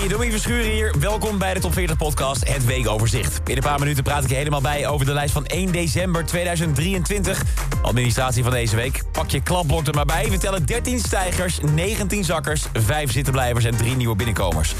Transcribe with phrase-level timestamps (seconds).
[0.00, 0.94] Hey, Domien Verschuren hier.
[0.98, 3.40] Welkom bij de Top 40 Podcast, het weekoverzicht.
[3.44, 6.26] In een paar minuten praat ik je helemaal bij over de lijst van 1 december
[6.26, 7.42] 2023.
[7.82, 9.02] Administratie van deze week.
[9.12, 10.30] Pak je klapblok er maar bij.
[10.30, 14.74] We tellen 13 stijgers, 19 zakkers, 5 zittenblijvers en 3 nieuwe binnenkomers.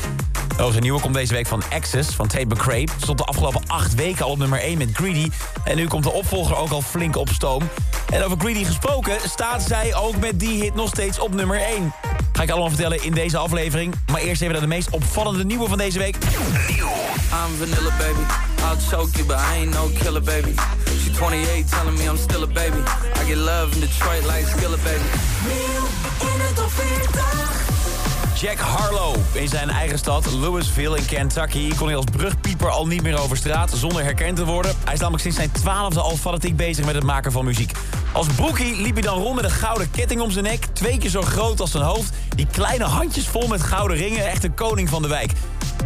[0.57, 2.85] De nieuwe komt deze week van Access van Tate McRae.
[3.01, 5.31] Stond de afgelopen 8 weken al op nummer 1 met Greedy.
[5.65, 7.63] En nu komt de opvolger ook al flink op stoom.
[8.13, 11.93] En over Greedy gesproken staat zij ook met die hit nog steeds op nummer 1.
[12.41, 13.95] Ga ik allemaal vertellen in deze aflevering.
[14.13, 16.15] Maar eerst even naar de meest opvallende nieuwe van deze week.
[16.15, 18.21] I'm vanilla baby.
[18.63, 20.55] I'll choke you, but I ain't no killer baby.
[21.03, 22.81] She 28 telling me I'm still a baby.
[23.23, 25.05] I get love in Detroit like Skilla baby.
[28.41, 31.75] Jack Harlow in zijn eigen stad, Louisville in Kentucky...
[31.75, 34.75] kon hij als brugpieper al niet meer over straat zonder herkend te worden.
[34.85, 37.73] Hij is namelijk sinds zijn twaalfde al fanatiek bezig met het maken van muziek.
[38.13, 40.65] Als broekie liep hij dan rond met een gouden ketting om zijn nek...
[40.73, 42.13] twee keer zo groot als zijn hoofd.
[42.37, 45.33] Die kleine handjes vol met gouden ringen, echt een koning van de wijk.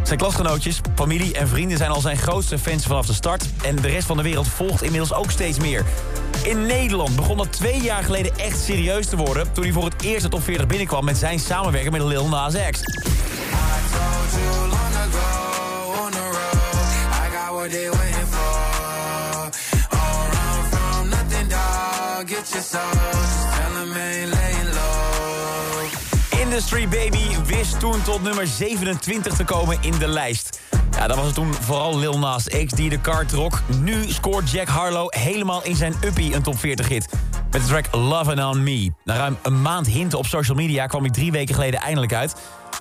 [0.03, 3.45] Zijn klasgenootjes, familie en vrienden zijn al zijn grootste fans vanaf de start.
[3.63, 5.85] En de rest van de wereld volgt inmiddels ook steeds meer.
[6.43, 9.53] In Nederland begon dat twee jaar geleden echt serieus te worden...
[9.53, 12.55] toen hij voor het eerst de top 40 binnenkwam met zijn samenwerking met Lil Nas
[12.71, 12.81] X.
[12.81, 12.85] I
[14.71, 15.45] long ago.
[17.11, 18.04] I got
[26.41, 30.61] Industry Baby wist toen tot nummer 27 te komen in de lijst.
[30.91, 33.63] Ja, dat was het toen vooral Lil Nas X die de kaart trok.
[33.81, 37.09] Nu scoort Jack Harlow helemaal in zijn uppie een top 40 hit.
[37.51, 38.93] Met de track Lovin' On Me.
[39.05, 42.35] Na ruim een maand hinten op social media kwam hij drie weken geleden eindelijk uit.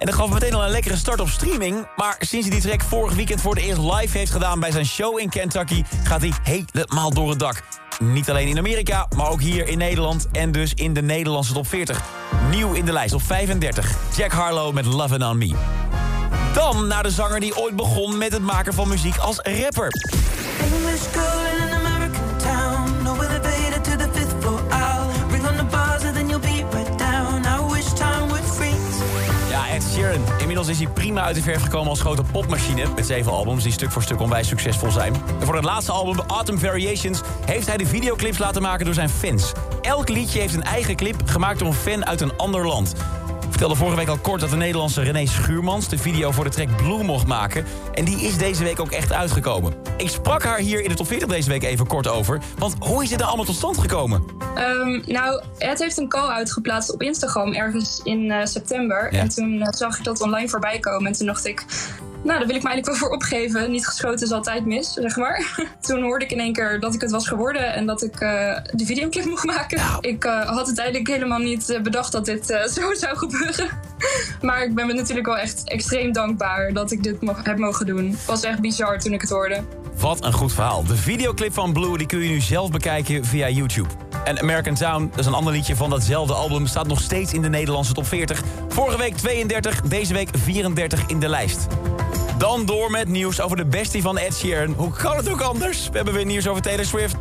[0.04, 1.88] En dat gaf meteen al een lekkere start op streaming.
[1.96, 4.60] Maar sinds hij die track vorig weekend voor het eerst live heeft gedaan...
[4.60, 7.64] bij zijn show in Kentucky, gaat hij helemaal door het dak.
[8.00, 10.28] Niet alleen in Amerika, maar ook hier in Nederland...
[10.32, 12.02] en dus in de Nederlandse top 40.
[12.50, 13.96] Nieuw in de lijst op 35.
[14.18, 15.56] Jack Harlow met Lovin' On Me.
[16.54, 19.90] Dan naar de zanger die ooit begon met het maken van muziek als rapper.
[29.84, 30.20] Ed.
[30.40, 32.88] Inmiddels is hij prima uit de verf gekomen als grote popmachine...
[32.96, 35.14] met zeven albums die stuk voor stuk onwijs succesvol zijn.
[35.40, 37.22] En voor het laatste album, Autumn Variations...
[37.46, 39.52] heeft hij de videoclips laten maken door zijn fans.
[39.82, 42.94] Elk liedje heeft een eigen clip, gemaakt door een fan uit een ander land.
[43.54, 45.90] Vertelde vorige week al kort dat de Nederlandse René Schuurmans...
[45.90, 47.66] de video voor de track Blue mocht maken.
[47.94, 49.74] En die is deze week ook echt uitgekomen.
[49.98, 52.42] Ik sprak haar hier in de top 40 deze week even kort over.
[52.58, 54.24] Want hoe is dit nou allemaal tot stand gekomen?
[54.56, 59.14] Ehm, nou, Ed heeft een call uitgeplaatst op Instagram ergens in eh, september.
[59.14, 59.20] Ja.
[59.20, 61.08] En toen eh, zag ik dat online voorbij komen.
[61.08, 61.66] En toen dacht ik,
[62.24, 63.72] nou, daar wil ik me eigenlijk wel voor opgeven.
[63.72, 65.56] Niet geschoten is altijd mis, zeg maar.
[65.88, 68.58] toen hoorde ik in één keer dat ik het was geworden en dat ik eh,
[68.72, 69.82] de videoclip mocht maken.
[70.00, 72.46] Ik eh, had het eigenlijk helemaal niet eh, bedacht dat dit
[72.76, 73.70] zo zou gebeuren.
[74.42, 78.10] maar ik ben me natuurlijk wel echt extreem dankbaar dat ik dit heb mogen doen.
[78.10, 79.64] Het was echt bizar toen ik het hoorde.
[79.98, 80.84] Wat een goed verhaal.
[80.84, 83.90] De videoclip van Blue die kun je nu zelf bekijken via YouTube.
[84.24, 86.68] En American Town, dat is een ander liedje van datzelfde album...
[86.68, 88.42] staat nog steeds in de Nederlandse top 40.
[88.68, 91.68] Vorige week 32, deze week 34 in de lijst.
[92.38, 94.74] Dan door met nieuws over de bestie van Ed Sheeran.
[94.78, 95.90] Hoe kan het ook anders?
[95.90, 97.16] We hebben weer nieuws over Taylor Swift.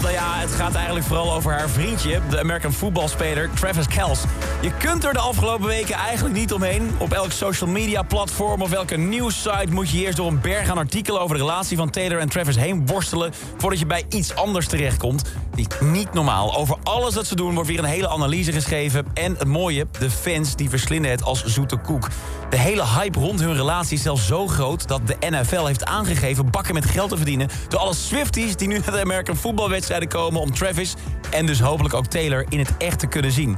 [0.00, 4.26] Nou ja, het gaat eigenlijk vooral over haar vriendje, de American voetbalspeler Travis Kelce.
[4.62, 6.90] Je kunt er de afgelopen weken eigenlijk niet omheen.
[6.98, 10.78] Op elk social media platform of welke nieuwssite moet je eerst door een berg aan
[10.78, 14.66] artikelen over de relatie van Taylor en Travis heen worstelen voordat je bij iets anders
[14.66, 15.22] terechtkomt.
[15.54, 16.56] Die niet normaal.
[16.56, 19.06] Over alles dat ze doen wordt weer een hele analyse geschreven.
[19.14, 22.08] En het mooie, de fans die verslinden het als zoete koek.
[22.50, 26.50] De hele hype rond hun relatie is zelfs zo groot dat de NFL heeft aangegeven
[26.50, 30.40] bakken met geld te verdienen door alle Swifties die nu naar de American voetbalwedstrijden komen
[30.40, 30.94] om Travis
[31.30, 33.56] en dus hopelijk ook Taylor in het echt te kunnen zien.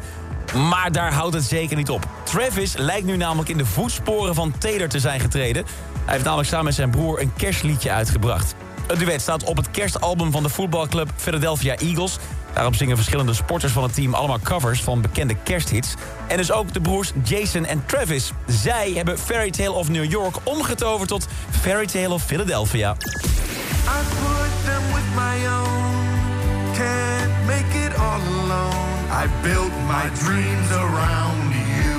[0.54, 2.08] Maar daar houdt het zeker niet op.
[2.24, 5.64] Travis lijkt nu namelijk in de voetsporen van Taylor te zijn getreden.
[6.04, 8.54] Hij heeft namelijk samen met zijn broer een kerstliedje uitgebracht.
[8.86, 12.18] Het duet staat op het kerstalbum van de voetbalclub Philadelphia Eagles.
[12.52, 15.94] Daarop zingen verschillende sporters van het team allemaal covers van bekende kersthits.
[16.26, 18.32] En dus ook de broers Jason en Travis.
[18.46, 21.26] Zij hebben Fairy Tale of New York omgetoverd tot
[21.60, 22.90] Fairy Tale of Philadelphia.
[22.90, 26.74] I put them with my own.
[26.74, 28.91] Can't make it all alone.
[29.12, 31.94] I built my dreams around you.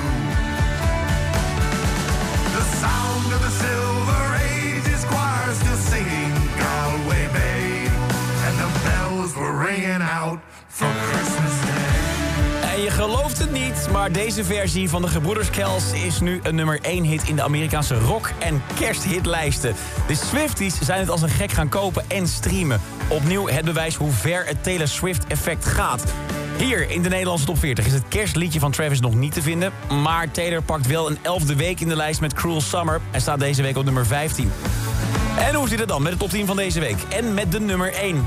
[2.58, 7.88] The sound of the Silver Ages choir still singing Galway Bay.
[8.46, 12.74] And the bells were ringing out for Christmas Day.
[12.76, 16.56] En je gelooft het niet, maar deze versie van de Gebroeders Kels is nu een
[16.56, 19.76] nummer 1 hit in de Amerikaanse rock- en kersthitlijsten.
[20.08, 22.82] De Swifties zijn het als een gek gaan kopen en streamen.
[23.08, 26.04] Opnieuw het bewijs hoe ver het Taylor Swift-effect gaat.
[26.64, 29.72] Hier in de Nederlandse top 40 is het kerstliedje van Travis nog niet te vinden.
[30.04, 33.02] Maar Taylor pakt wel een elfde week in de lijst met Cruel Summer.
[33.12, 34.52] en staat deze week op nummer 15.
[35.38, 36.98] En hoe zit het dan met de top 10 van deze week?
[37.10, 38.26] En met de nummer 1?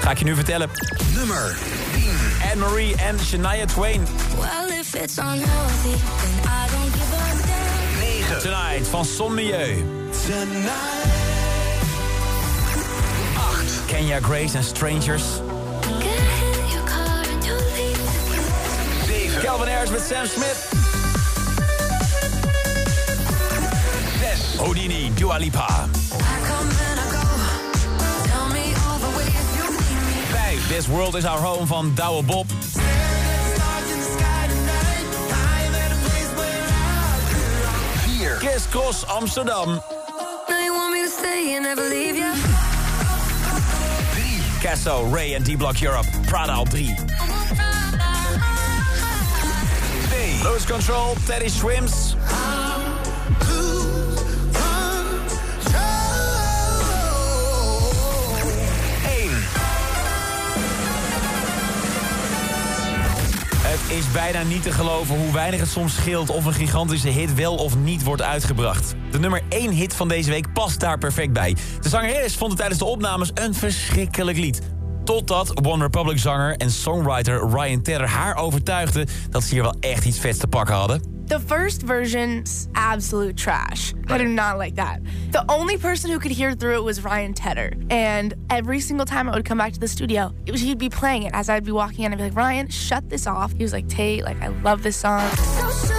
[0.00, 0.70] Ga ik je nu vertellen.
[1.14, 1.58] Nummer
[2.52, 4.06] Anne-Marie en Shania Twain.
[4.38, 7.36] Well, if it's unhealthy, then I don't give a
[8.30, 8.40] damn.
[8.40, 9.84] Tonight van Son Milieu.
[13.86, 15.22] Kenya Grace en Strangers.
[19.42, 20.76] Calvin Harris met Sam Smith.
[24.58, 25.62] Houdini, Dua Lipa.
[25.62, 25.88] I
[26.48, 27.24] come and I go.
[28.26, 30.22] Tell me all the ways you need me.
[30.32, 30.68] 5.
[30.68, 32.48] This World Is Our Home van Douwe Bob.
[32.48, 35.06] Stars in the sky tonight.
[35.30, 36.64] I'm at a place where
[38.28, 39.80] I Kiss Cross Amsterdam.
[40.48, 42.32] Now you want me to stay and never leave you.
[44.62, 46.08] Casso, Ray en D-Block Europe.
[46.26, 46.94] Prada op 3.
[50.42, 52.14] Lose Control, Teddy Swims.
[63.66, 67.34] Het is bijna niet te geloven hoe weinig het soms scheelt of een gigantische hit
[67.34, 68.94] wel of niet wordt uitgebracht.
[69.10, 71.56] De nummer 1 hit van deze week past daar perfect bij.
[71.80, 74.60] De zangeres vond het tijdens de opnames een verschrikkelijk lied.
[75.06, 80.04] Totdat One Republic zanger en songwriter Ryan Tedder haar overtuigde dat ze hier wel echt
[80.04, 81.00] iets vets te pakken hadden.
[81.26, 83.92] The first version's absolute trash.
[84.08, 85.00] I do not like that.
[85.30, 87.72] The only person who could hear through it was Ryan Tedder.
[87.88, 90.88] And every single time I would come back to the studio, it was, he'd be
[90.88, 92.12] playing it as I'd be walking in.
[92.12, 93.52] I'd be like, Ryan, shut this off.
[93.52, 95.28] He was like, Tate, like, I love this song.
[95.30, 95.95] So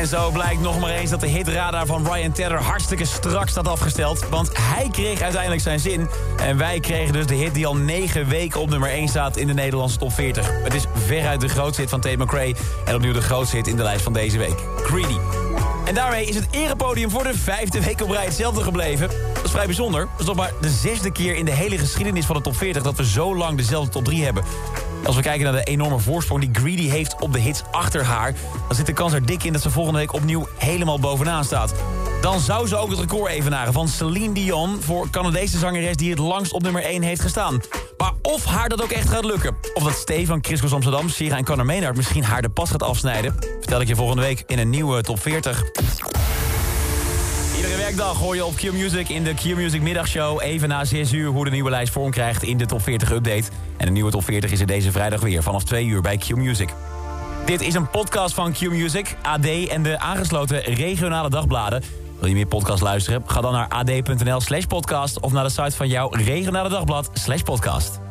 [0.00, 3.68] En zo blijkt nog maar eens dat de hitradar van Ryan Tedder hartstikke strak staat
[3.68, 4.28] afgesteld.
[4.28, 6.08] Want hij kreeg uiteindelijk zijn zin.
[6.36, 9.46] En wij kregen dus de hit die al negen weken op nummer 1 staat in
[9.46, 10.50] de Nederlandse top 40.
[10.62, 12.54] Het is veruit de grootste hit van Tate McRae.
[12.84, 14.58] En opnieuw de grootste hit in de lijst van deze week.
[14.76, 15.49] Greedy.
[15.90, 19.08] En daarmee is het erepodium voor de vijfde week op rij hetzelfde gebleven.
[19.34, 20.00] Dat is vrij bijzonder.
[20.10, 22.82] Dat is nog maar de zesde keer in de hele geschiedenis van de top 40...
[22.82, 24.44] dat we zo lang dezelfde top 3 hebben.
[25.04, 28.34] Als we kijken naar de enorme voorsprong die Greedy heeft op de hits achter haar...
[28.66, 31.74] dan zit de kans er dik in dat ze volgende week opnieuw helemaal bovenaan staat.
[32.20, 34.82] Dan zou ze ook het record evenaren van Celine Dion...
[34.82, 37.60] voor Canadese zangeres die het langst op nummer 1 heeft gestaan.
[38.00, 39.56] Maar of haar dat ook echt gaat lukken...
[39.74, 41.96] of dat Stefan, Chris Amsterdam, Sira en Conor Maynard...
[41.96, 43.34] misschien haar de pas gaat afsnijden...
[43.58, 45.62] vertel ik je volgende week in een nieuwe top 40.
[47.56, 50.42] Iedere werkdag hoor je op Q-Music in de Q-Music middagshow...
[50.42, 53.44] even na 6 uur hoe de nieuwe lijst vorm krijgt in de top 40 update.
[53.76, 56.68] En de nieuwe top 40 is er deze vrijdag weer vanaf 2 uur bij Q-Music.
[57.44, 61.82] Dit is een podcast van Q-Music, AD en de aangesloten regionale dagbladen.
[62.20, 63.22] Wil je meer podcast luisteren?
[63.26, 65.20] Ga dan naar ad.nl slash podcast...
[65.20, 68.09] of naar de site van jouw regionale dagblad slash podcast.